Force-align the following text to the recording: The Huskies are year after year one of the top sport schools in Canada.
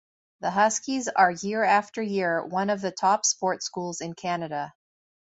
The 0.39 0.49
Huskies 0.49 1.07
are 1.09 1.29
year 1.29 1.63
after 1.63 2.01
year 2.01 2.43
one 2.43 2.71
of 2.71 2.81
the 2.81 2.89
top 2.89 3.23
sport 3.23 3.61
schools 3.61 4.01
in 4.01 4.15
Canada. 4.15 4.73